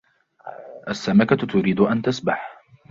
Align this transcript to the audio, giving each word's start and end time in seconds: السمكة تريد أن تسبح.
السمكة 0.87 1.35
تريد 1.35 1.79
أن 1.79 2.01
تسبح. 2.01 2.61